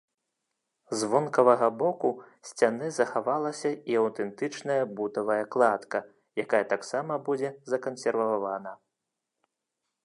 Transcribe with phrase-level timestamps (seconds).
[0.99, 2.09] З вонкавага боку
[2.51, 5.99] сцяны захавалася і аўтэнтычная бутавая кладка,
[6.47, 8.73] якая таксама будзе закансервавана.